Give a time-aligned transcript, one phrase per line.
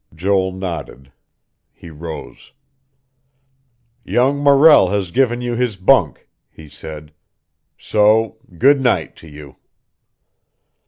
[0.15, 1.11] Joel nodded;
[1.71, 2.53] he rose.
[4.03, 7.13] "Young Morrell has given you his bunk," he said.
[7.77, 9.57] "So good night, to you."